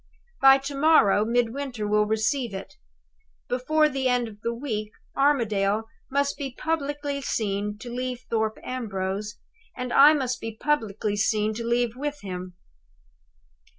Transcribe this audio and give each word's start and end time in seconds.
"By 0.41 0.57
to 0.57 0.73
morrow 0.73 1.23
Midwinter 1.23 1.87
will 1.87 2.07
receive 2.07 2.55
it. 2.55 2.73
Before 3.47 3.87
the 3.87 4.07
end 4.09 4.27
of 4.27 4.41
the 4.41 4.51
week 4.51 4.91
Armadale 5.15 5.83
must 6.09 6.37
be 6.39 6.55
publicly 6.57 7.21
seen 7.21 7.77
to 7.77 7.89
leave 7.91 8.21
Thorpe 8.27 8.57
Ambrose; 8.63 9.35
and 9.77 9.93
I 9.93 10.13
must 10.13 10.41
be 10.41 10.57
publicly 10.59 11.15
seen 11.15 11.53
to 11.53 11.63
leave 11.63 11.95
with 11.95 12.21
him. 12.21 12.55